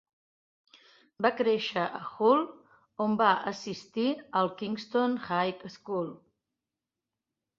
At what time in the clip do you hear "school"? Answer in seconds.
5.77-6.11